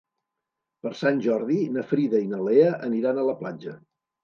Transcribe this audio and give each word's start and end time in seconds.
Per 0.87 0.93
Sant 1.01 1.21
Jordi 1.25 1.59
na 1.77 1.85
Frida 1.93 2.23
i 2.25 2.31
na 2.33 2.41
Lea 2.49 2.73
aniran 2.91 3.23
a 3.23 3.29
la 3.31 3.39
platja. 3.45 3.79